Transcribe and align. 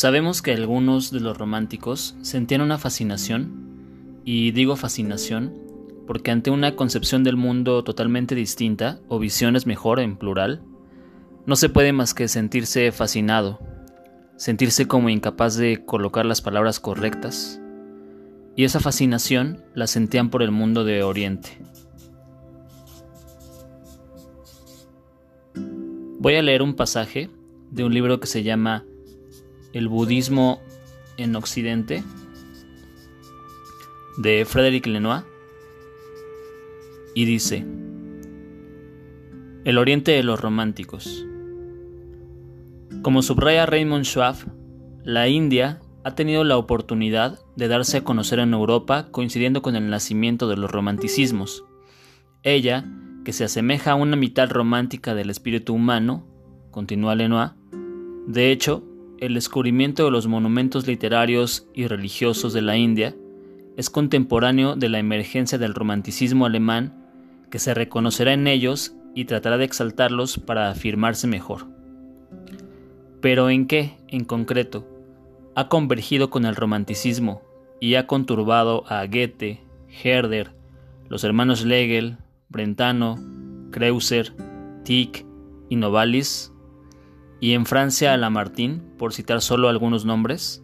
Sabemos 0.00 0.40
que 0.40 0.54
algunos 0.54 1.10
de 1.10 1.20
los 1.20 1.36
románticos 1.36 2.16
sentían 2.22 2.62
una 2.62 2.78
fascinación, 2.78 4.22
y 4.24 4.50
digo 4.52 4.74
fascinación 4.76 5.52
porque 6.06 6.30
ante 6.30 6.50
una 6.50 6.74
concepción 6.74 7.22
del 7.22 7.36
mundo 7.36 7.84
totalmente 7.84 8.34
distinta, 8.34 8.98
o 9.08 9.18
visiones 9.18 9.66
mejor 9.66 10.00
en 10.00 10.16
plural, 10.16 10.62
no 11.44 11.54
se 11.54 11.68
puede 11.68 11.92
más 11.92 12.14
que 12.14 12.28
sentirse 12.28 12.90
fascinado, 12.92 13.60
sentirse 14.36 14.88
como 14.88 15.10
incapaz 15.10 15.56
de 15.56 15.84
colocar 15.84 16.24
las 16.24 16.40
palabras 16.40 16.80
correctas, 16.80 17.60
y 18.56 18.64
esa 18.64 18.80
fascinación 18.80 19.62
la 19.74 19.86
sentían 19.86 20.30
por 20.30 20.42
el 20.42 20.50
mundo 20.50 20.82
de 20.82 21.02
Oriente. 21.02 21.58
Voy 26.18 26.36
a 26.36 26.42
leer 26.42 26.62
un 26.62 26.72
pasaje 26.72 27.28
de 27.70 27.84
un 27.84 27.92
libro 27.92 28.18
que 28.18 28.26
se 28.28 28.42
llama 28.42 28.86
El 29.72 29.88
budismo 29.88 30.60
en 31.16 31.36
Occidente 31.36 32.02
de 34.18 34.44
Frédéric 34.44 34.86
Lenoir 34.86 35.22
y 37.14 37.24
dice 37.24 37.64
El 39.64 39.78
Oriente 39.78 40.12
de 40.12 40.22
los 40.22 40.40
Románticos. 40.40 41.26
Como 43.02 43.22
subraya 43.22 43.66
Raymond 43.66 44.04
Schwab, 44.04 44.36
la 45.04 45.28
India 45.28 45.80
ha 46.04 46.14
tenido 46.14 46.44
la 46.44 46.56
oportunidad 46.56 47.38
de 47.56 47.68
darse 47.68 47.98
a 47.98 48.04
conocer 48.04 48.38
en 48.38 48.54
Europa 48.54 49.08
coincidiendo 49.10 49.62
con 49.62 49.76
el 49.76 49.88
nacimiento 49.88 50.48
de 50.48 50.56
los 50.56 50.70
romanticismos. 50.70 51.64
Ella 52.42 52.84
que 53.24 53.32
se 53.32 53.44
asemeja 53.44 53.92
a 53.92 53.96
una 53.96 54.16
mitad 54.16 54.50
romántica 54.50 55.14
del 55.14 55.30
espíritu 55.30 55.74
humano, 55.74 56.26
continúa 56.70 57.14
Lenoir, 57.14 57.50
de 58.26 58.50
hecho, 58.50 58.84
el 59.20 59.34
descubrimiento 59.34 60.04
de 60.04 60.10
los 60.10 60.26
monumentos 60.26 60.86
literarios 60.86 61.68
y 61.74 61.86
religiosos 61.86 62.54
de 62.54 62.62
la 62.62 62.76
India 62.76 63.14
es 63.76 63.90
contemporáneo 63.90 64.76
de 64.76 64.88
la 64.88 64.98
emergencia 64.98 65.58
del 65.58 65.74
romanticismo 65.74 66.46
alemán 66.46 67.06
que 67.50 67.58
se 67.58 67.74
reconocerá 67.74 68.32
en 68.32 68.46
ellos 68.46 68.94
y 69.14 69.26
tratará 69.26 69.58
de 69.58 69.64
exaltarlos 69.64 70.38
para 70.38 70.70
afirmarse 70.70 71.26
mejor. 71.26 71.66
Pero 73.20 73.50
¿en 73.50 73.66
qué, 73.66 73.98
en 74.08 74.24
concreto, 74.24 74.88
ha 75.54 75.68
convergido 75.68 76.30
con 76.30 76.46
el 76.46 76.56
romanticismo 76.56 77.42
y 77.78 77.96
ha 77.96 78.06
conturbado 78.06 78.84
a 78.88 79.04
Goethe, 79.04 79.60
Herder, 80.02 80.52
los 81.08 81.24
hermanos 81.24 81.64
Legel, 81.64 82.16
Brentano, 82.48 83.18
Kreuser, 83.70 84.32
Tieck 84.84 85.26
y 85.68 85.76
Novalis, 85.76 86.52
y 87.40 87.54
en 87.54 87.64
Francia 87.64 88.12
a 88.12 88.16
Lamartine, 88.18 88.80
por 88.98 89.14
citar 89.14 89.40
solo 89.40 89.68
algunos 89.68 90.04
nombres, 90.04 90.62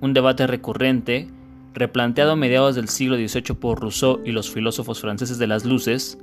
un 0.00 0.14
debate 0.14 0.46
recurrente, 0.46 1.28
replanteado 1.74 2.32
a 2.32 2.36
mediados 2.36 2.76
del 2.76 2.88
siglo 2.88 3.16
XVIII 3.16 3.56
por 3.58 3.80
Rousseau 3.80 4.20
y 4.24 4.30
los 4.30 4.50
filósofos 4.50 5.00
franceses 5.00 5.38
de 5.38 5.48
las 5.48 5.64
luces, 5.64 6.18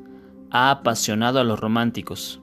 ha 0.50 0.72
apasionado 0.72 1.40
a 1.40 1.44
los 1.44 1.60
románticos. 1.60 2.42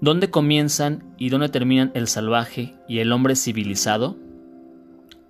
¿Dónde 0.00 0.30
comienzan 0.30 1.14
y 1.18 1.28
dónde 1.28 1.50
terminan 1.50 1.92
el 1.94 2.08
salvaje 2.08 2.74
y 2.88 2.98
el 2.98 3.12
hombre 3.12 3.36
civilizado? 3.36 4.16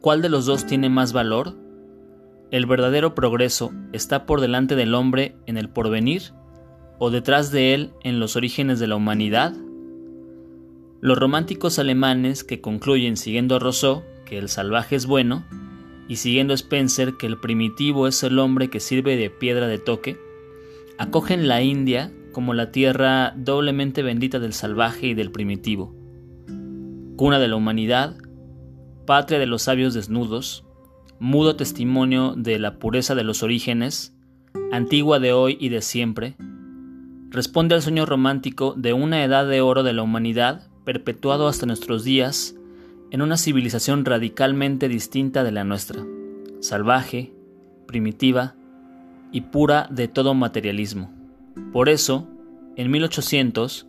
¿Cuál 0.01 0.23
de 0.23 0.29
los 0.29 0.47
dos 0.47 0.67
tiene 0.67 0.89
más 0.89 1.13
valor? 1.13 1.57
¿El 2.51 2.67
verdadero 2.67 3.15
progreso 3.15 3.73
está 3.93 4.27
por 4.27 4.41
delante 4.41 4.77
del 4.77 4.95
hombre 4.95 5.37
en 5.47 5.57
el 5.57 5.69
porvenir 5.69 6.33
o 6.99 7.11
detrás 7.11 7.51
de 7.51 7.75
él 7.75 7.93
en 8.03 8.21
los 8.21 8.37
orígenes 8.37 8.79
de 8.79 8.87
la 8.87 8.97
humanidad? 8.97 9.55
Los 11.05 11.19
románticos 11.19 11.79
alemanes 11.79 12.45
que 12.45 12.63
concluyen 12.63 13.19
siguiendo 13.19 13.57
a 13.57 13.59
Rousseau 13.59 14.05
que 14.25 14.39
el 14.39 14.49
salvaje 14.49 14.97
es 14.97 15.05
bueno 15.05 15.45
y 16.09 16.17
siguiendo 16.17 16.55
a 16.55 16.57
Spencer 16.57 17.19
que 17.19 17.27
el 17.27 17.37
primitivo 17.37 18.09
es 18.09 18.23
el 18.23 18.39
hombre 18.39 18.71
que 18.71 18.81
sirve 18.81 19.15
de 19.19 19.29
piedra 19.29 19.69
de 19.69 19.77
toque, 19.77 20.17
acogen 20.97 21.47
la 21.47 21.61
India 21.61 22.11
como 22.33 22.55
la 22.55 22.73
tierra 22.73 23.35
doblemente 23.37 24.03
bendita 24.03 24.39
del 24.39 24.55
salvaje 24.55 25.09
y 25.09 25.13
del 25.13 25.31
primitivo, 25.31 25.95
cuna 27.17 27.39
de 27.39 27.49
la 27.49 27.57
humanidad, 27.57 28.17
patria 29.05 29.39
de 29.39 29.47
los 29.47 29.61
sabios 29.61 29.93
desnudos, 29.93 30.65
mudo 31.19 31.55
testimonio 31.55 32.33
de 32.35 32.59
la 32.59 32.79
pureza 32.79 33.15
de 33.15 33.25
los 33.25 33.43
orígenes, 33.43 34.17
antigua 34.73 35.19
de 35.19 35.35
hoy 35.35 35.59
y 35.61 35.69
de 35.69 35.83
siempre, 35.83 36.35
responde 37.29 37.75
al 37.75 37.83
sueño 37.83 38.07
romántico 38.07 38.73
de 38.75 38.95
una 38.95 39.23
edad 39.23 39.47
de 39.47 39.61
oro 39.61 39.83
de 39.83 39.93
la 39.93 40.03
humanidad 40.03 40.71
perpetuado 40.85 41.49
hasta 41.49 41.67
nuestros 41.67 42.05
días 42.05 42.55
en 43.11 43.23
una 43.23 43.37
civilización 43.37 44.05
radicalmente 44.05 44.89
distinta 44.89 45.45
de 45.45 45.53
la 45.53 45.65
nuestra, 45.65 46.05
salvaje, 46.61 47.33
primitiva 47.87 48.55
y 49.33 49.43
pura 49.43 49.89
de 49.91 50.09
todo 50.09 50.35
materialismo. 50.35 51.13
Por 51.73 51.89
eso, 51.89 52.29
en 52.77 52.91
1800, 52.91 53.87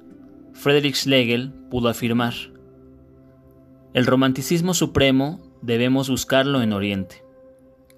Friedrich 0.53 0.95
Schlegel 0.95 1.51
pudo 1.69 1.89
afirmar, 1.89 2.34
el 3.95 4.05
romanticismo 4.05 4.73
supremo 4.73 5.39
debemos 5.61 6.09
buscarlo 6.09 6.61
en 6.61 6.73
Oriente. 6.73 7.23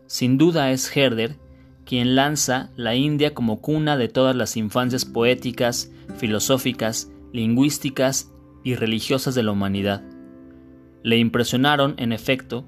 Sin 0.06 0.38
duda 0.38 0.72
es 0.72 0.96
Herder 0.96 1.38
quien 1.86 2.16
lanza 2.16 2.69
la 2.75 2.94
India 2.94 3.34
como 3.34 3.62
cuna 3.62 3.97
de 3.97 4.07
todas 4.07 4.36
las 4.36 4.57
infancias 4.57 5.06
poéticas, 5.06 5.91
filosóficas, 6.18 7.09
lingüísticas 7.34 8.31
y 8.68 8.76
religiosas 8.76 9.34
de 9.34 9.44
la 9.44 9.54
humanidad. 9.54 10.04
Le 11.02 11.18
impresionaron, 11.18 11.94
en 11.96 12.12
efecto, 12.12 12.66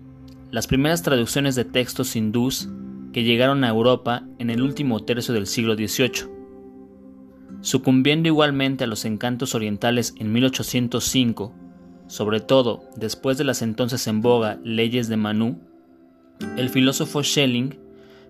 las 0.49 0.65
primeras 0.65 1.03
traducciones 1.03 1.55
de 1.55 1.65
textos 1.65 2.15
hindús 2.15 2.69
que 3.11 3.23
llegaron 3.23 3.65
a 3.65 3.67
Europa 3.67 4.23
en 4.37 4.49
el 4.49 4.61
último 4.61 5.01
tercio 5.03 5.33
del 5.33 5.45
siglo 5.45 5.75
XVIII. 5.75 6.31
Sucumbiendo 7.59 8.29
igualmente 8.29 8.85
a 8.85 8.87
los 8.87 9.03
encantos 9.03 9.55
orientales 9.55 10.15
en 10.17 10.31
1805, 10.31 11.53
sobre 12.07 12.39
todo 12.39 12.85
después 12.95 13.37
de 13.37 13.43
las 13.43 13.61
entonces 13.61 14.07
en 14.07 14.21
boga 14.21 14.57
leyes 14.63 15.09
de 15.09 15.17
Manu, 15.17 15.59
el 16.55 16.69
filósofo 16.69 17.23
Schelling 17.23 17.77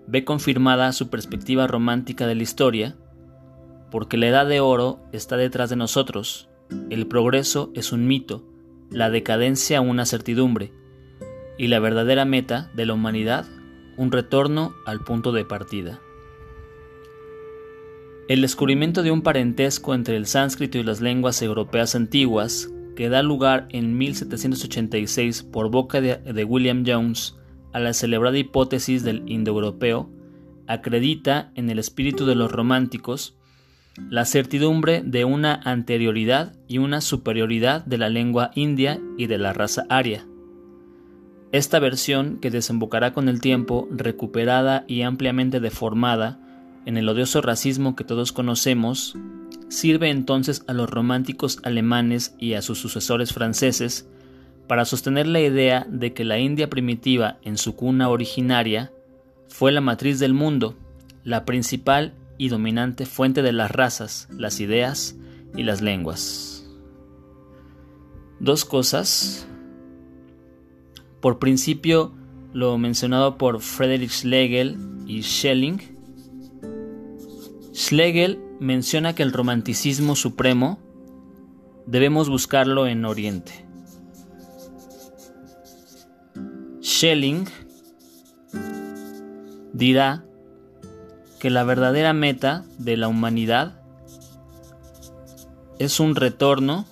ve 0.08 0.26
confirmada 0.26 0.92
su 0.92 1.12
perspectiva 1.12 1.68
romántica 1.68 2.26
de 2.26 2.34
la 2.34 2.42
historia, 2.42 2.96
porque 3.92 4.18
la 4.18 4.28
edad 4.28 4.48
de 4.48 4.60
oro 4.60 5.02
está 5.12 5.38
detrás 5.38 5.70
de 5.70 5.76
nosotros, 5.76 6.49
el 6.90 7.08
progreso 7.08 7.72
es 7.76 7.92
un 7.92 8.08
mito, 8.08 8.44
la 8.90 9.10
decadencia 9.10 9.82
una 9.82 10.06
certidumbre, 10.06 10.72
y 11.58 11.68
la 11.68 11.80
verdadera 11.80 12.26
meta 12.26 12.72
de 12.74 12.86
la 12.86 12.94
humanidad 12.94 13.46
un 13.98 14.12
retorno 14.12 14.74
al 14.86 15.02
punto 15.02 15.34
de 15.34 15.44
partida. 15.44 16.00
El 18.30 18.42
descubrimiento 18.42 19.02
de 19.02 19.12
un 19.12 19.24
parentesco 19.24 19.94
entre 19.94 20.16
el 20.16 20.28
sánscrito 20.28 20.78
y 20.78 20.84
las 20.84 21.02
lenguas 21.02 21.42
europeas 21.42 21.96
antiguas 21.96 22.72
que 22.96 23.10
da 23.10 23.24
lugar 23.24 23.68
en 23.72 23.98
1786 23.98 25.44
por 25.44 25.72
boca 25.72 26.00
de, 26.00 26.44
William 26.44 26.84
Jones 26.86 27.36
a 27.74 27.80
la 27.80 27.94
celebrada 27.94 28.38
hipótesis 28.38 29.04
del 29.04 29.24
indoeuropeo, 29.26 30.10
acredita 30.68 31.52
en 31.56 31.70
el 31.70 31.80
espíritu 31.80 32.26
de 32.26 32.36
los 32.36 32.52
románticos 32.52 33.39
la 34.10 34.26
certidumbre 34.26 35.02
de 35.06 35.26
una 35.26 35.60
anterioridad 35.64 36.54
y 36.68 36.78
una 36.78 37.02
superioridad 37.02 37.86
de 37.86 37.98
la 37.98 38.10
lengua 38.10 38.52
india 38.56 39.00
y 39.18 39.28
de 39.28 39.38
la 39.38 39.54
raza 39.54 39.86
aria. 39.90 40.26
Esta 41.52 41.80
versión, 41.80 42.38
que 42.38 42.52
desembocará 42.52 43.14
con 43.14 43.28
el 43.28 43.42
tiempo 43.42 43.88
recuperada 43.92 44.86
y 44.88 45.02
ampliamente 45.02 45.60
deformada 45.60 46.40
en 46.86 46.98
el 46.98 47.10
odioso 47.10 47.42
racismo 47.42 47.96
que 47.96 48.04
todos 48.04 48.32
conocemos, 48.32 49.16
sirve 49.68 50.10
entonces 50.10 50.64
a 50.68 50.74
los 50.74 50.90
románticos 50.90 51.60
alemanes 51.64 52.36
y 52.40 52.54
a 52.54 52.62
sus 52.62 52.80
sucesores 52.80 53.34
franceses 53.34 54.08
para 54.68 54.86
sostener 54.86 55.26
la 55.26 55.42
idea 55.42 55.88
de 55.90 56.14
que 56.14 56.24
la 56.24 56.38
India 56.38 56.70
primitiva 56.70 57.38
en 57.42 57.58
su 57.58 57.76
cuna 57.76 58.10
originaria 58.10 58.92
fue 59.48 59.72
la 59.72 59.82
matriz 59.82 60.20
del 60.20 60.36
mundo, 60.36 60.78
la 61.24 61.46
principal 61.46 62.14
y 62.40 62.48
dominante 62.48 63.06
fuente 63.06 63.44
de 63.44 63.52
las 63.52 63.70
razas, 63.70 64.30
las 64.32 64.62
ideas 64.62 65.18
y 65.56 65.64
las 65.64 65.82
lenguas. 65.82 66.66
Dos 68.40 68.64
cosas. 68.64 69.46
Por 71.20 71.38
principio, 71.38 72.14
lo 72.54 72.78
mencionado 72.78 73.38
por 73.38 73.60
Friedrich 73.60 74.12
Schlegel 74.12 74.78
y 75.06 75.22
Schelling. 75.22 75.82
Schlegel 77.74 78.40
menciona 78.62 79.14
que 79.14 79.24
el 79.24 79.34
romanticismo 79.34 80.16
supremo 80.16 80.80
debemos 81.88 82.30
buscarlo 82.30 82.88
en 82.88 83.04
Oriente. 83.04 83.66
Schelling 86.82 87.46
dirá 89.74 90.24
que 91.40 91.50
la 91.50 91.64
verdadera 91.64 92.14
meta 92.14 92.66
de 92.78 92.98
la 92.98 93.08
humanidad 93.08 93.82
es 95.80 96.00
un 96.00 96.16
retorno 96.16 96.86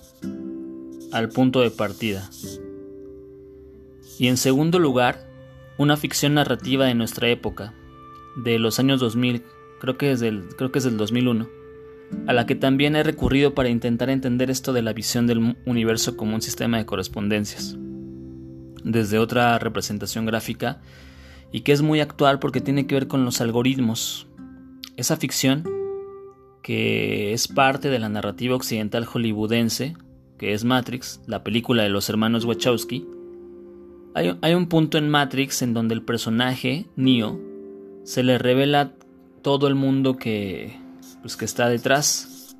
al 1.12 1.28
punto 1.28 1.60
de 1.60 1.70
partida. 1.70 2.28
Y 4.18 4.28
en 4.28 4.36
segundo 4.36 4.78
lugar, 4.78 5.28
una 5.76 5.96
ficción 5.96 6.34
narrativa 6.34 6.86
de 6.86 6.94
nuestra 6.94 7.28
época, 7.28 7.74
de 8.36 8.58
los 8.58 8.78
años 8.78 9.00
2000, 9.00 9.44
creo 9.80 9.98
que 9.98 10.12
es 10.12 10.20
del, 10.20 10.48
creo 10.56 10.72
que 10.72 10.78
es 10.78 10.84
del 10.84 10.96
2001, 10.96 11.48
a 12.26 12.32
la 12.32 12.46
que 12.46 12.54
también 12.54 12.96
he 12.96 13.02
recurrido 13.02 13.54
para 13.54 13.68
intentar 13.68 14.10
entender 14.10 14.50
esto 14.50 14.72
de 14.72 14.82
la 14.82 14.92
visión 14.92 15.26
del 15.26 15.56
universo 15.66 16.16
como 16.16 16.34
un 16.34 16.42
sistema 16.42 16.78
de 16.78 16.86
correspondencias, 16.86 17.76
desde 18.82 19.18
otra 19.18 19.58
representación 19.58 20.24
gráfica, 20.24 20.80
y 21.52 21.60
que 21.60 21.72
es 21.72 21.82
muy 21.82 22.00
actual 22.00 22.38
porque 22.38 22.60
tiene 22.60 22.86
que 22.86 22.94
ver 22.94 23.08
con 23.08 23.24
los 23.24 23.40
algoritmos. 23.40 24.27
Esa 24.98 25.16
ficción, 25.16 25.62
que 26.60 27.32
es 27.32 27.46
parte 27.46 27.88
de 27.88 28.00
la 28.00 28.08
narrativa 28.08 28.56
occidental 28.56 29.04
hollywoodense, 29.04 29.94
que 30.38 30.54
es 30.54 30.64
Matrix, 30.64 31.20
la 31.24 31.44
película 31.44 31.84
de 31.84 31.88
los 31.88 32.08
hermanos 32.08 32.44
Wachowski, 32.44 33.06
hay, 34.16 34.54
un 34.54 34.66
punto 34.66 34.98
en 34.98 35.08
Matrix 35.08 35.62
en 35.62 35.72
donde 35.72 35.94
el 35.94 36.02
personaje, 36.02 36.86
Neo, 36.96 37.40
se 38.02 38.24
le 38.24 38.38
revela 38.38 38.92
todo 39.42 39.68
el 39.68 39.76
mundo 39.76 40.16
que, 40.16 40.76
pues, 41.20 41.36
que 41.36 41.44
está 41.44 41.68
detrás. 41.68 42.56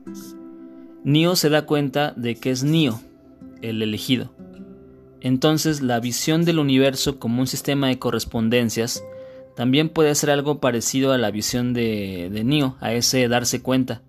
Neo 1.03 1.35
se 1.35 1.51
da 1.51 1.67
cuenta 1.67 2.13
de 2.17 2.37
que 2.37 2.53
es 2.53 2.63
Neo, 2.63 3.01
el 3.63 3.83
elegido. 3.83 4.33
Entonces 5.21 5.83
la 5.83 5.99
visión 5.99 6.45
del 6.45 6.61
universo 6.61 7.19
como 7.19 7.41
un 7.41 7.49
sistema 7.49 7.89
de 7.89 7.99
correspondencias 7.99 9.03
también 9.59 9.89
puede 9.89 10.15
ser 10.15 10.31
algo 10.31 10.61
parecido 10.61 11.11
a 11.11 11.19
la 11.19 11.33
visión 11.33 11.73
de, 11.73 12.31
de 12.31 12.45
Neo, 12.45 12.77
a 12.79 12.93
ese 12.93 13.27
darse 13.27 13.61
cuenta. 13.61 14.05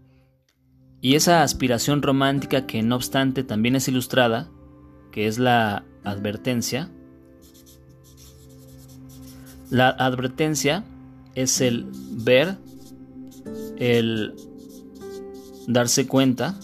Y 1.02 1.16
esa 1.16 1.42
aspiración 1.42 2.04
romántica 2.04 2.68
que 2.68 2.84
no 2.84 2.96
obstante 2.96 3.44
también 3.44 3.76
es 3.76 3.88
ilustrada, 3.88 4.52
que 5.12 5.26
es 5.26 5.40
la 5.40 5.86
advertencia, 6.04 6.92
la 9.72 9.90
advertencia 9.90 10.84
es 11.34 11.62
el 11.62 11.88
ver, 12.12 12.56
el 13.80 14.36
darse 15.68 16.06
cuenta 16.06 16.60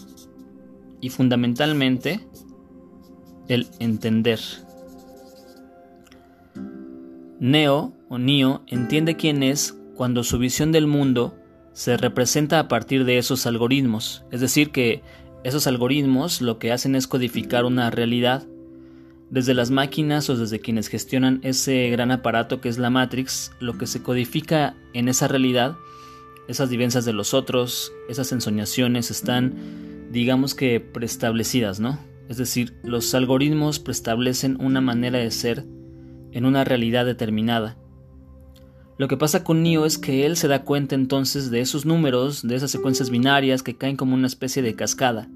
y 1.00 1.10
fundamentalmente 1.10 2.20
el 3.48 3.66
entender. 3.80 4.38
Neo 7.40 7.95
o 8.08 8.18
Neo 8.18 8.62
entiende 8.66 9.16
quién 9.16 9.42
es 9.42 9.78
cuando 9.94 10.24
su 10.24 10.38
visión 10.38 10.72
del 10.72 10.86
mundo 10.86 11.36
se 11.72 11.96
representa 11.96 12.58
a 12.58 12.68
partir 12.68 13.04
de 13.04 13.18
esos 13.18 13.46
algoritmos, 13.46 14.24
es 14.30 14.40
decir, 14.40 14.70
que 14.70 15.02
esos 15.44 15.66
algoritmos 15.66 16.40
lo 16.40 16.58
que 16.58 16.72
hacen 16.72 16.94
es 16.94 17.06
codificar 17.06 17.64
una 17.64 17.90
realidad 17.90 18.46
desde 19.30 19.54
las 19.54 19.70
máquinas 19.70 20.30
o 20.30 20.36
desde 20.36 20.60
quienes 20.60 20.88
gestionan 20.88 21.40
ese 21.42 21.88
gran 21.90 22.10
aparato 22.10 22.60
que 22.60 22.68
es 22.68 22.78
la 22.78 22.90
Matrix, 22.90 23.52
lo 23.60 23.76
que 23.76 23.86
se 23.86 24.02
codifica 24.02 24.76
en 24.92 25.08
esa 25.08 25.28
realidad, 25.28 25.76
esas 26.48 26.70
vivencias 26.70 27.04
de 27.04 27.12
los 27.12 27.34
otros, 27.34 27.92
esas 28.08 28.30
ensoñaciones 28.32 29.10
están, 29.10 30.08
digamos 30.12 30.54
que, 30.54 30.80
preestablecidas, 30.80 31.80
¿no? 31.80 31.98
Es 32.28 32.36
decir, 32.36 32.74
los 32.82 33.14
algoritmos 33.14 33.78
preestablecen 33.78 34.60
una 34.60 34.80
manera 34.80 35.18
de 35.18 35.30
ser 35.30 35.64
en 36.32 36.44
una 36.44 36.64
realidad 36.64 37.04
determinada. 37.04 37.76
Lo 38.98 39.08
que 39.08 39.16
pasa 39.18 39.44
con 39.44 39.62
Neo 39.62 39.84
es 39.84 39.98
que 39.98 40.24
él 40.24 40.36
se 40.36 40.48
da 40.48 40.62
cuenta 40.62 40.94
entonces 40.94 41.50
de 41.50 41.60
esos 41.60 41.84
números, 41.84 42.46
de 42.46 42.54
esas 42.54 42.70
secuencias 42.70 43.10
binarias 43.10 43.62
que 43.62 43.76
caen 43.76 43.96
como 43.96 44.14
una 44.14 44.26
especie 44.26 44.62
de 44.62 44.74
cascada, 44.74 45.28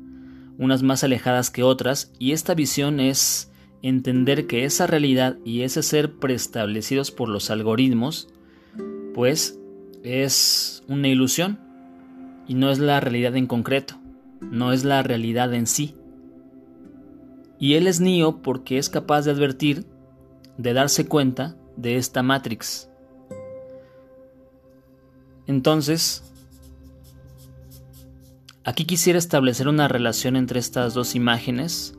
unas 0.58 0.82
más 0.82 1.04
alejadas 1.04 1.50
que 1.50 1.62
otras, 1.62 2.10
y 2.18 2.32
esta 2.32 2.54
visión 2.54 3.00
es 3.00 3.50
entender 3.82 4.46
que 4.46 4.64
esa 4.64 4.86
realidad 4.86 5.36
y 5.44 5.62
ese 5.62 5.82
ser 5.82 6.14
preestablecidos 6.14 7.10
por 7.10 7.28
los 7.28 7.50
algoritmos, 7.50 8.28
pues 9.14 9.58
es 10.02 10.82
una 10.88 11.08
ilusión 11.08 11.58
y 12.46 12.54
no 12.54 12.70
es 12.70 12.78
la 12.78 13.00
realidad 13.00 13.36
en 13.36 13.46
concreto, 13.46 13.94
no 14.40 14.72
es 14.72 14.84
la 14.84 15.02
realidad 15.02 15.52
en 15.54 15.66
sí. 15.66 15.94
Y 17.58 17.74
él 17.74 17.86
es 17.86 18.00
Neo 18.00 18.40
porque 18.40 18.78
es 18.78 18.88
capaz 18.88 19.22
de 19.22 19.32
advertir, 19.32 19.84
de 20.56 20.72
darse 20.72 21.06
cuenta 21.06 21.56
de 21.76 21.96
esta 21.96 22.22
Matrix. 22.22 22.89
Entonces, 25.46 26.22
aquí 28.64 28.84
quisiera 28.84 29.18
establecer 29.18 29.68
una 29.68 29.88
relación 29.88 30.36
entre 30.36 30.60
estas 30.60 30.94
dos 30.94 31.14
imágenes 31.14 31.96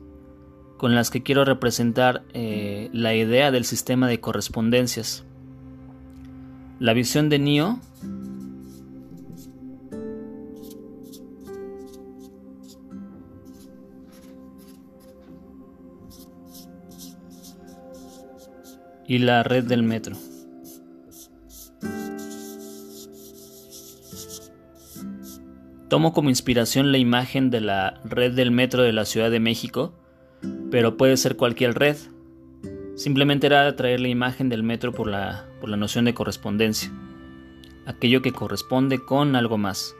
con 0.78 0.94
las 0.94 1.10
que 1.10 1.22
quiero 1.22 1.44
representar 1.44 2.24
eh, 2.34 2.90
la 2.92 3.14
idea 3.14 3.50
del 3.52 3.64
sistema 3.64 4.08
de 4.08 4.20
correspondencias. 4.20 5.24
La 6.80 6.92
visión 6.92 7.28
de 7.28 7.38
Neo 7.38 7.78
y 19.06 19.18
la 19.18 19.42
red 19.42 19.62
del 19.64 19.82
metro. 19.82 20.16
Tomo 25.92 26.14
como 26.14 26.30
inspiración 26.30 26.90
la 26.90 26.96
imagen 26.96 27.50
de 27.50 27.60
la 27.60 28.00
red 28.02 28.32
del 28.32 28.50
metro 28.50 28.82
de 28.82 28.94
la 28.94 29.04
Ciudad 29.04 29.30
de 29.30 29.40
México 29.40 29.92
pero 30.70 30.96
puede 30.96 31.18
ser 31.18 31.36
cualquier 31.36 31.74
red. 31.74 31.98
Simplemente 32.96 33.46
era 33.46 33.76
traer 33.76 34.00
la 34.00 34.08
imagen 34.08 34.48
del 34.48 34.62
metro 34.62 34.92
por 34.92 35.06
la, 35.06 35.46
por 35.60 35.68
la 35.68 35.76
noción 35.76 36.06
de 36.06 36.14
correspondencia, 36.14 36.90
aquello 37.84 38.22
que 38.22 38.32
corresponde 38.32 39.04
con 39.04 39.36
algo 39.36 39.58
más. 39.58 39.94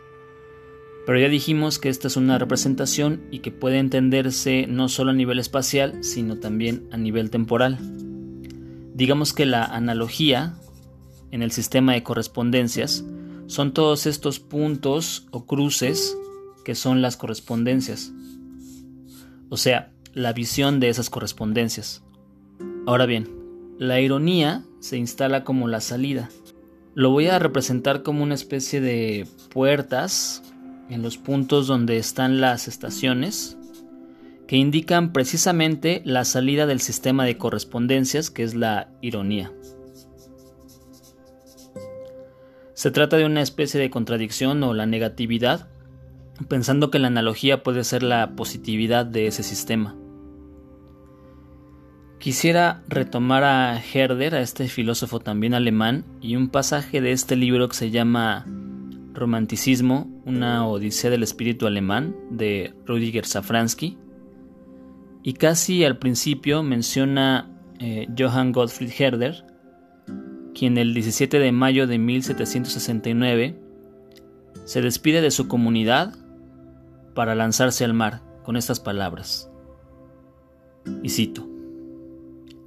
Pero 1.04 1.18
ya 1.18 1.28
dijimos 1.28 1.78
que 1.78 1.90
esta 1.90 2.08
es 2.08 2.16
una 2.16 2.38
representación 2.38 3.20
y 3.30 3.40
que 3.40 3.50
puede 3.52 3.76
entenderse 3.76 4.66
no 4.66 4.88
solo 4.88 5.10
a 5.10 5.14
nivel 5.14 5.38
espacial, 5.38 6.02
sino 6.02 6.38
también 6.38 6.88
a 6.90 6.96
nivel 6.96 7.28
temporal. 7.28 7.76
Digamos 8.94 9.34
que 9.34 9.44
la 9.44 9.66
analogía 9.66 10.54
en 11.32 11.42
el 11.42 11.50
sistema 11.50 11.92
de 11.92 12.02
correspondencias 12.02 13.04
son 13.46 13.72
todos 13.72 14.06
estos 14.06 14.38
puntos 14.40 15.26
o 15.30 15.46
cruces 15.46 16.16
que 16.64 16.74
son 16.74 17.02
las 17.02 17.16
correspondencias. 17.16 18.12
O 19.48 19.56
sea, 19.56 19.92
la 20.14 20.32
visión 20.32 20.80
de 20.80 20.88
esas 20.88 21.10
correspondencias. 21.10 22.02
Ahora 22.86 23.06
bien, 23.06 23.28
la 23.78 24.00
ironía 24.00 24.64
se 24.80 24.96
instala 24.96 25.44
como 25.44 25.68
la 25.68 25.80
salida. 25.80 26.28
Lo 26.94 27.10
voy 27.10 27.26
a 27.26 27.38
representar 27.38 28.02
como 28.02 28.22
una 28.22 28.34
especie 28.34 28.80
de 28.80 29.26
puertas 29.50 30.42
en 30.90 31.02
los 31.02 31.16
puntos 31.16 31.66
donde 31.66 31.96
están 31.96 32.40
las 32.40 32.68
estaciones 32.68 33.56
que 34.46 34.56
indican 34.56 35.12
precisamente 35.12 36.02
la 36.04 36.24
salida 36.24 36.66
del 36.66 36.80
sistema 36.80 37.24
de 37.24 37.38
correspondencias 37.38 38.30
que 38.30 38.42
es 38.42 38.54
la 38.54 38.90
ironía. 39.00 39.50
Se 42.82 42.90
trata 42.90 43.16
de 43.16 43.24
una 43.24 43.42
especie 43.42 43.78
de 43.78 43.90
contradicción 43.90 44.60
o 44.64 44.74
la 44.74 44.86
negatividad, 44.86 45.68
pensando 46.48 46.90
que 46.90 46.98
la 46.98 47.06
analogía 47.06 47.62
puede 47.62 47.84
ser 47.84 48.02
la 48.02 48.34
positividad 48.34 49.06
de 49.06 49.28
ese 49.28 49.44
sistema. 49.44 49.94
Quisiera 52.18 52.82
retomar 52.88 53.44
a 53.44 53.80
Herder, 53.80 54.34
a 54.34 54.40
este 54.40 54.66
filósofo 54.66 55.20
también 55.20 55.54
alemán, 55.54 56.04
y 56.20 56.34
un 56.34 56.48
pasaje 56.48 57.00
de 57.00 57.12
este 57.12 57.36
libro 57.36 57.68
que 57.68 57.76
se 57.76 57.92
llama 57.92 58.46
Romanticismo, 59.12 60.10
una 60.24 60.66
odisea 60.66 61.10
del 61.10 61.22
espíritu 61.22 61.68
alemán, 61.68 62.16
de 62.30 62.74
Rudiger 62.84 63.26
Safransky. 63.26 63.96
Y 65.22 65.34
casi 65.34 65.84
al 65.84 65.98
principio 65.98 66.64
menciona 66.64 67.48
eh, 67.78 68.08
Johann 68.18 68.50
Gottfried 68.50 68.90
Herder, 68.98 69.51
quien 70.62 70.78
el 70.78 70.94
17 70.94 71.40
de 71.40 71.50
mayo 71.50 71.88
de 71.88 71.98
1769 71.98 73.58
se 74.64 74.80
despide 74.80 75.20
de 75.20 75.32
su 75.32 75.48
comunidad 75.48 76.14
para 77.14 77.34
lanzarse 77.34 77.84
al 77.84 77.94
mar 77.94 78.22
con 78.44 78.56
estas 78.56 78.78
palabras. 78.78 79.50
Y 81.02 81.08
cito. 81.08 81.48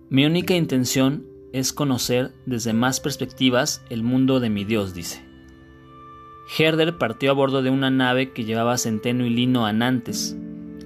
Mi 0.09 0.25
única 0.25 0.55
intención 0.55 1.25
es 1.53 1.71
conocer 1.71 2.33
desde 2.45 2.73
más 2.73 2.99
perspectivas 2.99 3.81
el 3.89 4.03
mundo 4.03 4.41
de 4.41 4.49
mi 4.49 4.65
Dios, 4.65 4.93
dice. 4.93 5.23
Herder 6.59 6.97
partió 6.97 7.31
a 7.31 7.33
bordo 7.33 7.63
de 7.63 7.69
una 7.69 7.91
nave 7.91 8.33
que 8.33 8.43
llevaba 8.43 8.77
centeno 8.77 9.25
y 9.25 9.29
lino 9.29 9.65
a 9.65 9.71
Nantes, 9.71 10.35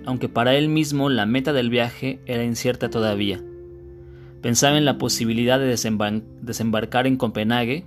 aunque 0.06 0.30
para 0.30 0.54
él 0.54 0.70
mismo 0.70 1.10
la 1.10 1.26
meta 1.26 1.54
del 1.54 1.72
viaje 1.72 2.20
era 2.28 2.44
incierta 2.44 2.92
todavía. 2.92 3.44
Pensaba 4.42 4.78
en 4.78 4.86
la 4.86 4.98
posibilidad 4.98 5.60
de 5.60 5.66
desembarcar 6.42 7.08
en 7.08 7.18
Copenhague, 7.18 7.86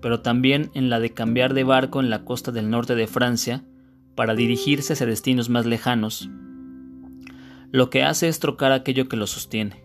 pero 0.00 0.20
también 0.20 0.70
en 0.74 0.88
la 0.88 0.98
de 0.98 1.10
cambiar 1.10 1.52
de 1.52 1.64
barco 1.64 2.00
en 2.00 2.08
la 2.08 2.24
costa 2.24 2.52
del 2.52 2.70
norte 2.70 2.94
de 2.94 3.06
Francia 3.06 3.64
para 4.14 4.34
dirigirse 4.34 4.94
hacia 4.94 5.06
destinos 5.06 5.50
más 5.50 5.66
lejanos. 5.66 6.30
Lo 7.70 7.90
que 7.90 8.02
hace 8.02 8.28
es 8.28 8.40
trocar 8.40 8.72
aquello 8.72 9.08
que 9.08 9.16
lo 9.16 9.26
sostiene 9.26 9.84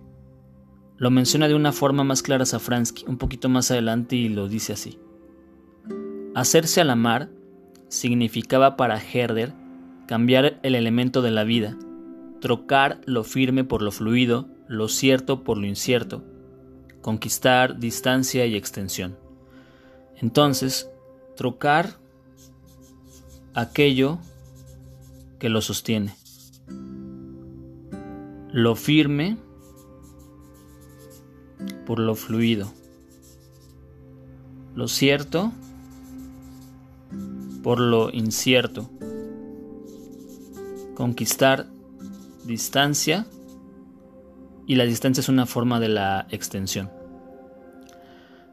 Lo 0.97 1.11
menciona 1.11 1.47
de 1.47 1.55
una 1.55 1.71
forma 1.71 2.03
más 2.03 2.23
clara 2.23 2.45
Safransky, 2.45 3.05
un 3.07 3.17
poquito 3.17 3.49
más 3.49 3.69
adelante, 3.69 4.15
y 4.15 4.29
lo 4.29 4.47
dice 4.47 4.73
así. 4.73 4.97
Hacerse 6.33 6.81
a 6.81 6.85
la 6.85 6.95
mar 6.95 7.29
significaba 7.89 8.77
para 8.77 8.99
Herder 8.99 9.53
cambiar 10.07 10.59
el 10.63 10.75
elemento 10.75 11.21
de 11.21 11.31
la 11.31 11.43
vida, 11.43 11.77
trocar 12.39 13.01
lo 13.05 13.23
firme 13.23 13.63
por 13.63 13.81
lo 13.81 13.91
fluido, 13.91 14.47
lo 14.67 14.87
cierto 14.87 15.43
por 15.43 15.57
lo 15.57 15.67
incierto, 15.67 16.23
conquistar 17.01 17.79
distancia 17.79 18.45
y 18.45 18.55
extensión. 18.55 19.17
Entonces, 20.17 20.89
trocar 21.35 21.99
aquello 23.53 24.19
que 25.39 25.49
lo 25.49 25.61
sostiene. 25.61 26.15
Lo 28.51 28.75
firme 28.75 29.37
por 31.85 31.99
lo 31.99 32.15
fluido. 32.15 32.71
Lo 34.73 34.87
cierto 34.87 35.51
por 37.63 37.79
lo 37.79 38.09
incierto. 38.11 38.89
Conquistar 40.95 41.67
distancia 42.45 43.27
y 44.67 44.75
la 44.75 44.85
distancia 44.85 45.21
es 45.21 45.29
una 45.29 45.45
forma 45.45 45.79
de 45.79 45.89
la 45.89 46.27
extensión. 46.29 46.89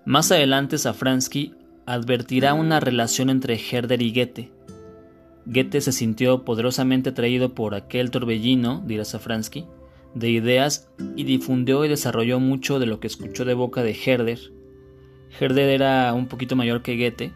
Más 0.04 0.32
adelante 0.32 0.78
Safransky 0.78 1.54
advertirá 1.86 2.54
una 2.54 2.80
relación 2.80 3.30
entre 3.30 3.54
Herder 3.54 4.02
y 4.02 4.12
Goethe. 4.12 4.52
Goethe 5.46 5.80
se 5.80 5.92
sintió 5.92 6.44
poderosamente 6.44 7.10
atraído 7.10 7.54
por 7.54 7.74
aquel 7.74 8.10
torbellino, 8.10 8.82
dirá 8.86 9.04
Safransky, 9.04 9.66
de 10.14 10.30
ideas 10.30 10.90
y 11.16 11.24
difundió 11.24 11.84
y 11.84 11.88
desarrolló 11.88 12.38
mucho 12.38 12.78
de 12.78 12.86
lo 12.86 13.00
que 13.00 13.06
escuchó 13.06 13.44
de 13.44 13.54
boca 13.54 13.82
de 13.82 13.96
Herder. 14.04 14.38
Herder 15.40 15.70
era 15.70 16.12
un 16.12 16.26
poquito 16.26 16.56
mayor 16.56 16.82
que 16.82 16.96
Goethe. 16.96 17.32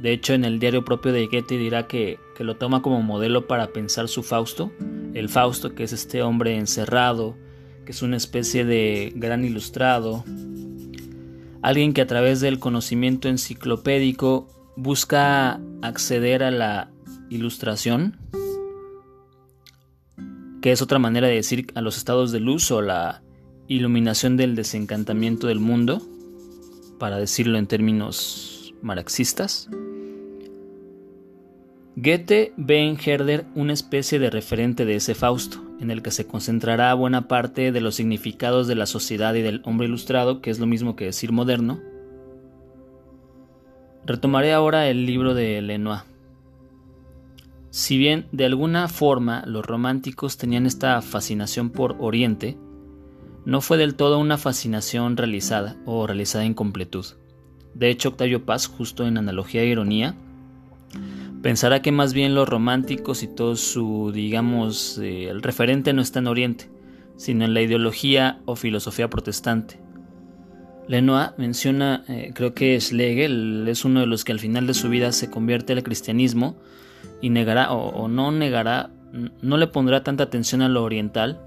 De 0.00 0.12
hecho, 0.12 0.34
en 0.34 0.44
el 0.44 0.58
diario 0.58 0.84
propio 0.84 1.12
de 1.12 1.26
Goethe 1.26 1.56
dirá 1.56 1.86
que, 1.86 2.18
que 2.36 2.44
lo 2.44 2.56
toma 2.56 2.82
como 2.82 3.00
modelo 3.02 3.46
para 3.46 3.68
pensar 3.68 4.08
su 4.08 4.22
Fausto. 4.22 4.70
El 5.14 5.28
Fausto, 5.28 5.74
que 5.74 5.84
es 5.84 5.92
este 5.92 6.22
hombre 6.22 6.56
encerrado, 6.56 7.36
que 7.84 7.92
es 7.92 8.02
una 8.02 8.16
especie 8.16 8.64
de 8.64 9.12
gran 9.14 9.44
ilustrado, 9.44 10.24
alguien 11.62 11.92
que 11.92 12.02
a 12.02 12.06
través 12.06 12.40
del 12.40 12.58
conocimiento 12.58 13.28
enciclopédico 13.28 14.48
busca 14.76 15.60
acceder 15.82 16.42
a 16.42 16.50
la 16.50 16.90
ilustración, 17.30 18.18
que 20.60 20.72
es 20.72 20.82
otra 20.82 20.98
manera 20.98 21.28
de 21.28 21.34
decir 21.34 21.66
a 21.74 21.80
los 21.80 21.96
estados 21.96 22.32
de 22.32 22.40
luz 22.40 22.70
o 22.70 22.80
la 22.80 23.22
iluminación 23.68 24.36
del 24.36 24.56
desencantamiento 24.56 25.46
del 25.46 25.60
mundo, 25.60 26.02
para 26.98 27.18
decirlo 27.18 27.58
en 27.58 27.66
términos 27.66 28.74
marxistas. 28.82 29.68
Goethe 31.96 32.52
ve 32.56 32.78
en 32.78 32.98
Herder 32.98 33.46
una 33.54 33.72
especie 33.72 34.18
de 34.18 34.30
referente 34.30 34.84
de 34.84 34.96
ese 34.96 35.14
Fausto, 35.14 35.62
en 35.84 35.90
el 35.90 36.02
que 36.02 36.10
se 36.10 36.26
concentrará 36.26 36.92
buena 36.94 37.28
parte 37.28 37.70
de 37.70 37.80
los 37.80 37.94
significados 37.94 38.66
de 38.66 38.74
la 38.74 38.86
sociedad 38.86 39.34
y 39.34 39.42
del 39.42 39.62
hombre 39.64 39.86
ilustrado, 39.86 40.40
que 40.40 40.50
es 40.50 40.58
lo 40.58 40.66
mismo 40.66 40.96
que 40.96 41.04
decir 41.04 41.30
moderno. 41.30 41.80
Retomaré 44.04 44.52
ahora 44.52 44.88
el 44.88 45.06
libro 45.06 45.34
de 45.34 45.62
Lenoir. 45.62 46.00
Si 47.70 47.98
bien 47.98 48.26
de 48.32 48.44
alguna 48.44 48.88
forma 48.88 49.44
los 49.46 49.64
románticos 49.64 50.36
tenían 50.36 50.66
esta 50.66 51.00
fascinación 51.02 51.70
por 51.70 51.96
Oriente, 51.98 52.56
no 53.44 53.60
fue 53.60 53.76
del 53.76 53.94
todo 53.94 54.18
una 54.18 54.38
fascinación 54.38 55.16
realizada 55.16 55.76
o 55.84 56.06
realizada 56.06 56.44
en 56.44 56.54
completud. 56.54 57.04
De 57.74 57.90
hecho, 57.90 58.10
Octavio 58.10 58.44
Paz, 58.44 58.68
justo 58.68 59.06
en 59.06 59.18
analogía 59.18 59.62
e 59.62 59.66
ironía, 59.66 60.14
pensará 61.44 61.82
que 61.82 61.92
más 61.92 62.14
bien 62.14 62.34
los 62.34 62.48
románticos 62.48 63.22
y 63.22 63.28
todo 63.28 63.54
su, 63.56 64.12
digamos, 64.14 64.96
eh, 64.96 65.28
el 65.28 65.42
referente 65.42 65.92
no 65.92 66.00
está 66.00 66.20
en 66.20 66.26
Oriente, 66.26 66.70
sino 67.18 67.44
en 67.44 67.52
la 67.52 67.60
ideología 67.60 68.40
o 68.46 68.56
filosofía 68.56 69.10
protestante. 69.10 69.78
Lenoir 70.88 71.32
menciona, 71.36 72.02
eh, 72.08 72.32
creo 72.34 72.54
que 72.54 72.80
Schlegel 72.80 73.68
es 73.68 73.84
uno 73.84 74.00
de 74.00 74.06
los 74.06 74.24
que 74.24 74.32
al 74.32 74.40
final 74.40 74.66
de 74.66 74.72
su 74.72 74.88
vida 74.88 75.12
se 75.12 75.28
convierte 75.28 75.74
al 75.74 75.82
cristianismo 75.82 76.56
y 77.20 77.28
negará 77.28 77.74
o, 77.74 78.08
no 78.08 78.32
negará, 78.32 78.88
no 79.42 79.58
le 79.58 79.66
pondrá 79.66 80.02
tanta 80.02 80.24
atención 80.24 80.62
a 80.62 80.70
lo 80.70 80.82
oriental. 80.82 81.42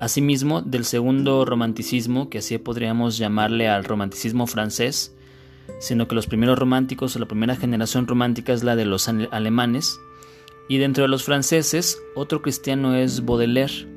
Asimismo, 0.00 0.62
del 0.62 0.86
segundo 0.86 1.44
romanticismo, 1.44 2.30
que 2.30 2.38
así 2.38 2.56
podríamos 2.56 3.18
llamarle 3.18 3.68
al 3.68 3.84
romanticismo 3.84 4.46
francés, 4.46 5.14
sino 5.78 6.08
que 6.08 6.14
los 6.14 6.26
primeros 6.26 6.58
románticos 6.58 7.14
o 7.14 7.18
la 7.18 7.26
primera 7.26 7.56
generación 7.56 8.06
romántica 8.06 8.52
es 8.52 8.64
la 8.64 8.76
de 8.76 8.84
los 8.84 9.08
alemanes, 9.08 10.00
y 10.68 10.78
dentro 10.78 11.02
de 11.02 11.08
los 11.08 11.24
franceses 11.24 12.02
otro 12.14 12.42
cristiano 12.42 12.94
es 12.94 13.24
Baudelaire. 13.24 13.88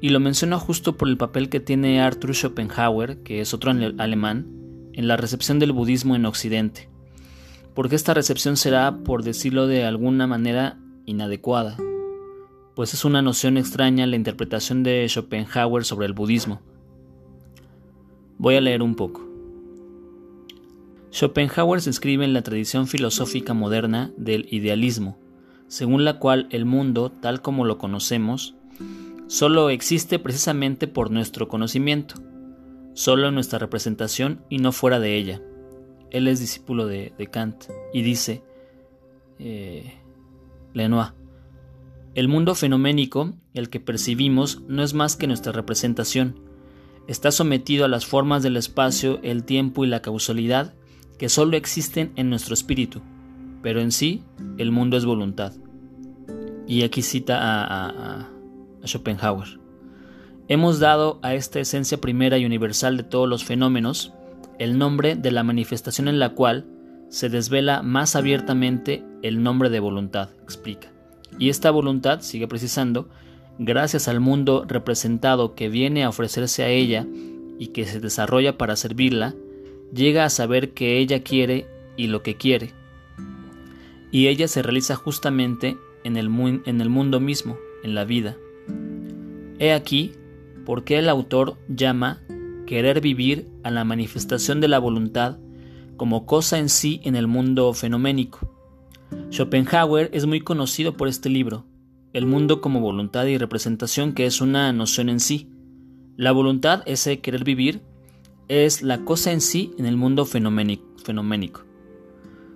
Y 0.00 0.10
lo 0.10 0.20
menciono 0.20 0.58
justo 0.58 0.96
por 0.96 1.08
el 1.08 1.16
papel 1.16 1.48
que 1.48 1.60
tiene 1.60 2.00
Arthur 2.00 2.34
Schopenhauer, 2.34 3.22
que 3.22 3.40
es 3.40 3.54
otro 3.54 3.70
alemán, 3.70 4.46
en 4.92 5.08
la 5.08 5.16
recepción 5.16 5.58
del 5.58 5.72
budismo 5.72 6.16
en 6.16 6.26
Occidente. 6.26 6.88
Porque 7.74 7.96
esta 7.96 8.14
recepción 8.14 8.56
será, 8.56 8.98
por 9.04 9.22
decirlo 9.22 9.66
de 9.66 9.84
alguna 9.84 10.26
manera, 10.26 10.78
inadecuada, 11.04 11.76
pues 12.74 12.92
es 12.92 13.04
una 13.04 13.22
noción 13.22 13.56
extraña 13.56 14.06
la 14.06 14.16
interpretación 14.16 14.82
de 14.82 15.06
Schopenhauer 15.08 15.84
sobre 15.84 16.06
el 16.06 16.12
budismo. 16.12 16.60
Voy 18.38 18.56
a 18.56 18.60
leer 18.60 18.82
un 18.82 18.96
poco. 18.96 19.25
Schopenhauer 21.16 21.80
se 21.80 21.88
inscribe 21.88 22.26
en 22.26 22.34
la 22.34 22.42
tradición 22.42 22.86
filosófica 22.86 23.54
moderna 23.54 24.12
del 24.18 24.46
idealismo, 24.50 25.18
según 25.66 26.04
la 26.04 26.18
cual 26.18 26.46
el 26.50 26.66
mundo, 26.66 27.10
tal 27.10 27.40
como 27.40 27.64
lo 27.64 27.78
conocemos, 27.78 28.54
solo 29.26 29.70
existe 29.70 30.18
precisamente 30.18 30.88
por 30.88 31.10
nuestro 31.10 31.48
conocimiento, 31.48 32.16
solo 32.92 33.28
en 33.28 33.34
nuestra 33.34 33.58
representación 33.58 34.42
y 34.50 34.58
no 34.58 34.72
fuera 34.72 35.00
de 35.00 35.16
ella. 35.16 35.40
Él 36.10 36.28
es 36.28 36.38
discípulo 36.38 36.86
de, 36.86 37.14
Kant 37.32 37.64
y 37.94 38.02
dice, 38.02 38.42
eh, 39.38 39.94
Lenoir, 40.74 41.14
el 42.14 42.28
mundo 42.28 42.54
fenoménico, 42.54 43.32
el 43.54 43.70
que 43.70 43.80
percibimos, 43.80 44.60
no 44.68 44.82
es 44.82 44.92
más 44.92 45.16
que 45.16 45.26
nuestra 45.26 45.52
representación. 45.52 46.38
Está 47.08 47.32
sometido 47.32 47.86
a 47.86 47.88
las 47.88 48.04
formas 48.04 48.42
del 48.42 48.58
espacio, 48.58 49.18
el 49.22 49.44
tiempo 49.44 49.82
y 49.82 49.88
la 49.88 50.02
causalidad 50.02 50.74
que 51.18 51.28
solo 51.28 51.56
existen 51.56 52.12
en 52.16 52.30
nuestro 52.30 52.54
espíritu, 52.54 53.00
pero 53.62 53.80
en 53.80 53.92
sí 53.92 54.22
el 54.58 54.70
mundo 54.70 54.96
es 54.96 55.04
voluntad. 55.04 55.52
Y 56.66 56.82
aquí 56.82 57.02
cita 57.02 57.38
a, 57.40 58.28
Schopenhauer. 58.84 59.58
Hemos 60.48 60.78
dado 60.78 61.18
a 61.22 61.34
esta 61.34 61.58
esencia 61.58 62.00
primera 62.00 62.38
y 62.38 62.44
universal 62.44 62.96
de 62.96 63.02
todos 63.02 63.28
los 63.28 63.44
fenómenos 63.44 64.12
el 64.58 64.78
nombre 64.78 65.16
de 65.16 65.32
la 65.32 65.42
manifestación 65.42 66.06
en 66.08 66.18
la 66.18 66.30
cual 66.30 66.66
se 67.08 67.28
desvela 67.28 67.82
más 67.82 68.16
abiertamente 68.16 69.04
el 69.22 69.42
nombre 69.42 69.70
de 69.70 69.80
voluntad, 69.80 70.30
explica. 70.42 70.92
Y 71.38 71.48
esta 71.48 71.70
voluntad, 71.70 72.20
sigue 72.20 72.48
precisando, 72.48 73.08
gracias 73.58 74.08
al 74.08 74.20
mundo 74.20 74.64
representado 74.66 75.54
que 75.54 75.68
viene 75.68 76.04
a 76.04 76.08
ofrecerse 76.08 76.62
a 76.62 76.68
ella 76.68 77.06
y 77.58 77.68
que 77.68 77.84
se 77.84 78.00
desarrolla 78.00 78.56
para 78.56 78.76
servirla, 78.76 79.34
llega 79.92 80.24
a 80.24 80.30
saber 80.30 80.72
que 80.72 80.98
ella 80.98 81.22
quiere 81.22 81.66
y 81.96 82.06
lo 82.08 82.22
que 82.22 82.36
quiere. 82.36 82.72
Y 84.10 84.28
ella 84.28 84.48
se 84.48 84.62
realiza 84.62 84.96
justamente 84.96 85.76
en 86.04 86.16
el, 86.16 86.28
mundo 86.28 87.20
mismo, 87.20 87.58
en 87.82 87.94
la 87.94 88.04
vida. 88.04 88.36
He 89.58 89.72
aquí 89.72 90.12
por 90.64 90.84
qué 90.84 90.98
el 90.98 91.08
autor 91.08 91.56
llama 91.68 92.20
querer 92.66 93.00
vivir 93.00 93.48
a 93.62 93.70
la 93.70 93.84
manifestación 93.84 94.60
de 94.60 94.68
la 94.68 94.78
voluntad 94.78 95.38
como 95.96 96.26
cosa 96.26 96.58
en 96.58 96.68
sí 96.68 97.00
en 97.04 97.16
el 97.16 97.26
mundo 97.26 97.72
fenoménico. 97.72 98.52
Schopenhauer 99.30 100.10
es 100.12 100.26
muy 100.26 100.40
conocido 100.40 100.96
por 100.96 101.08
este 101.08 101.28
libro, 101.28 101.64
El 102.12 102.26
mundo 102.26 102.60
como 102.60 102.80
voluntad 102.80 103.26
y 103.26 103.38
representación, 103.38 104.12
que 104.12 104.26
es 104.26 104.40
una 104.40 104.72
noción 104.72 105.08
en 105.08 105.20
sí. 105.20 105.50
La 106.16 106.32
voluntad, 106.32 106.82
ese 106.86 107.20
querer 107.20 107.44
vivir, 107.44 107.82
es 108.48 108.82
la 108.82 109.04
cosa 109.04 109.32
en 109.32 109.40
sí 109.40 109.72
en 109.78 109.86
el 109.86 109.96
mundo 109.96 110.24
fenoménico. 110.24 111.64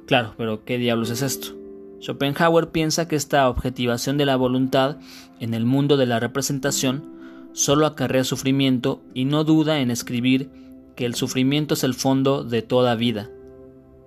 Claro, 0.07 0.35
pero 0.37 0.65
¿qué 0.65 0.79
diablos 0.79 1.11
es 1.11 1.23
esto? 1.23 1.57
Schopenhauer 2.01 2.71
piensa 2.71 3.09
que 3.09 3.17
esta 3.17 3.49
objetivación 3.49 4.17
de 4.17 4.27
la 4.27 4.37
voluntad 4.37 4.99
en 5.39 5.55
el 5.55 5.67
mundo 5.67 5.97
de 5.97 6.07
la 6.07 6.19
representación 6.19 7.21
solo 7.53 7.87
acarrea 7.87 8.25
sufrimiento 8.25 9.03
y 9.15 9.25
no 9.25 9.45
duda 9.45 9.81
en 9.81 9.91
escribir 9.91 10.51
que 10.97 11.05
el 11.05 11.15
sufrimiento 11.15 11.75
es 11.75 11.85
el 11.85 11.95
fondo 11.95 12.45
de 12.45 12.63
toda 12.63 12.95
vida. 12.95 13.31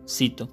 Cito. 0.08 0.50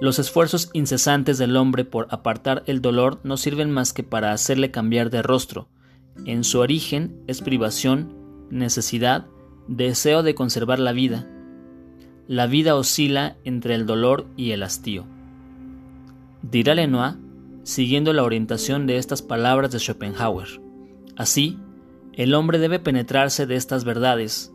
Los 0.00 0.18
esfuerzos 0.18 0.70
incesantes 0.72 1.38
del 1.38 1.56
hombre 1.56 1.84
por 1.84 2.08
apartar 2.10 2.62
el 2.66 2.80
dolor 2.80 3.20
no 3.22 3.36
sirven 3.36 3.70
más 3.70 3.92
que 3.92 4.02
para 4.02 4.32
hacerle 4.32 4.70
cambiar 4.70 5.10
de 5.10 5.22
rostro. 5.22 5.68
En 6.24 6.44
su 6.44 6.58
origen 6.58 7.22
es 7.26 7.42
privación 7.42 8.14
necesidad, 8.50 9.26
deseo 9.68 10.22
de 10.22 10.34
conservar 10.34 10.78
la 10.78 10.92
vida. 10.92 11.26
La 12.26 12.46
vida 12.46 12.74
oscila 12.74 13.36
entre 13.44 13.74
el 13.74 13.86
dolor 13.86 14.26
y 14.36 14.52
el 14.52 14.62
hastío. 14.62 15.04
Dirá 16.42 16.74
Lenoir, 16.74 17.14
siguiendo 17.62 18.12
la 18.12 18.22
orientación 18.22 18.86
de 18.86 18.98
estas 18.98 19.22
palabras 19.22 19.70
de 19.72 19.78
Schopenhauer. 19.78 20.60
Así, 21.16 21.58
el 22.12 22.34
hombre 22.34 22.58
debe 22.58 22.78
penetrarse 22.78 23.46
de 23.46 23.56
estas 23.56 23.84
verdades, 23.84 24.52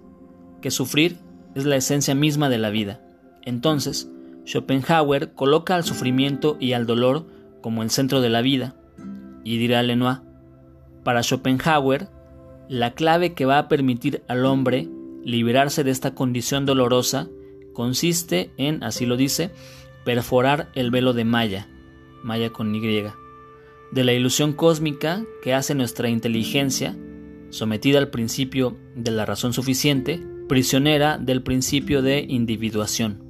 que 0.61 0.71
sufrir 0.71 1.17
es 1.55 1.65
la 1.65 1.75
esencia 1.75 2.15
misma 2.15 2.49
de 2.49 2.57
la 2.57 2.69
vida. 2.69 3.01
Entonces, 3.43 4.11
Schopenhauer 4.45 5.33
coloca 5.33 5.75
al 5.75 5.83
sufrimiento 5.83 6.57
y 6.59 6.73
al 6.73 6.85
dolor 6.85 7.27
como 7.61 7.83
el 7.83 7.89
centro 7.89 8.21
de 8.21 8.29
la 8.29 8.41
vida, 8.41 8.75
y 9.43 9.57
dirá 9.57 9.81
Lenoir, 9.83 10.21
para 11.03 11.23
Schopenhauer, 11.23 12.09
la 12.67 12.91
clave 12.91 13.33
que 13.33 13.45
va 13.45 13.57
a 13.57 13.67
permitir 13.67 14.23
al 14.27 14.45
hombre 14.45 14.87
liberarse 15.23 15.83
de 15.83 15.91
esta 15.91 16.15
condición 16.15 16.65
dolorosa 16.65 17.29
consiste 17.73 18.51
en, 18.57 18.83
así 18.83 19.05
lo 19.05 19.17
dice, 19.17 19.51
perforar 20.05 20.69
el 20.75 20.91
velo 20.91 21.13
de 21.13 21.25
Maya, 21.25 21.67
Maya 22.23 22.49
con 22.49 22.73
Y, 22.75 22.81
de 23.91 24.03
la 24.03 24.13
ilusión 24.13 24.53
cósmica 24.53 25.23
que 25.43 25.53
hace 25.53 25.75
nuestra 25.75 26.09
inteligencia, 26.09 26.97
sometida 27.49 27.99
al 27.99 28.09
principio 28.09 28.77
de 28.95 29.11
la 29.11 29.25
razón 29.25 29.53
suficiente, 29.53 30.21
prisionera 30.47 31.17
del 31.17 31.43
principio 31.43 32.01
de 32.01 32.25
individuación. 32.27 33.23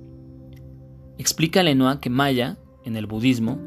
Explica 1.18 1.64
Lenoir 1.64 2.00
que 2.00 2.10
Maya, 2.10 2.58
en 2.86 2.96
el 2.96 3.06
budismo, 3.06 3.60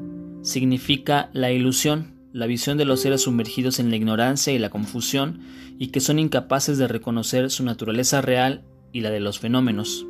significa 0.43 1.31
la 1.33 1.52
ilusión, 1.52 2.12
la 2.33 2.47
visión 2.47 2.79
de 2.79 2.85
los 2.85 3.01
seres 3.01 3.23
sumergidos 3.23 3.79
en 3.79 3.91
la 3.91 3.97
ignorancia 3.97 4.53
y 4.53 4.59
la 4.59 4.71
confusión 4.71 5.41
y 5.79 5.89
que 5.89 6.01
son 6.01 6.19
incapaces 6.19 6.79
de 6.79 6.89
reconocer 6.89 7.51
su 7.51 7.65
naturaleza 7.65 8.23
real 8.23 8.62
y 8.93 9.01
la 9.01 9.11
de 9.11 9.21
los 9.21 9.39
fenómenos. 9.39 10.07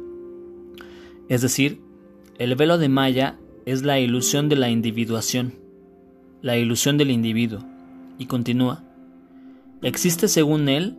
Es 1.29 1.43
decir, 1.43 1.81
el 2.38 2.55
velo 2.55 2.79
de 2.79 2.88
Maya 2.88 3.38
es 3.67 3.83
la 3.83 3.99
ilusión 3.99 4.49
de 4.49 4.57
la 4.57 4.71
individuación, 4.71 5.55
la 6.43 6.57
ilusión 6.57 6.97
del 6.97 7.11
individuo, 7.11 7.64
y 8.19 8.26
continúa. 8.26 8.85
Existe 9.83 10.29
según 10.29 10.69
él 10.69 10.97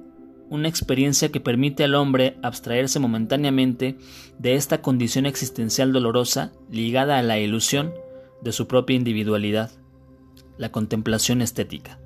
una 0.50 0.68
experiencia 0.68 1.32
que 1.32 1.40
permite 1.40 1.84
al 1.84 1.96
hombre 1.96 2.38
abstraerse 2.44 3.00
momentáneamente 3.00 3.98
de 4.40 4.56
esta 4.56 4.82
condición 4.82 5.26
existencial 5.26 5.94
dolorosa 5.94 6.52
ligada 6.70 7.18
a 7.18 7.24
la 7.24 7.40
ilusión 7.40 7.94
de 8.42 8.52
su 8.52 8.68
propia 8.68 8.96
individualidad 8.96 9.72
la 10.58 10.72
contemplación 10.72 11.42
estética. 11.42 12.00